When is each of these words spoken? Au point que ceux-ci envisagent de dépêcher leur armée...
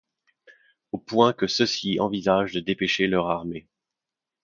Au 0.93 0.97
point 0.97 1.31
que 1.31 1.45
ceux-ci 1.45 1.99
envisagent 1.99 2.53
de 2.53 2.59
dépêcher 2.59 3.05
leur 3.05 3.27
armée... 3.27 3.67